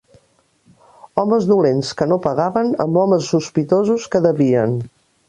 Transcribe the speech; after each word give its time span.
Homes 1.23 1.45
dolents 1.51 1.91
que 1.99 2.07
no 2.11 2.17
pagaven, 2.23 2.71
amb 2.87 2.97
homes 3.03 3.29
sospitosos 3.35 4.09
que 4.17 4.23
devien 4.31 4.75